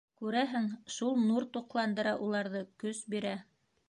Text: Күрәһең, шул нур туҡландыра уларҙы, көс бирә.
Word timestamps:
Күрәһең, 0.19 0.63
шул 0.93 1.19
нур 1.25 1.45
туҡландыра 1.57 2.13
уларҙы, 2.29 2.63
көс 2.85 3.03
бирә. 3.15 3.35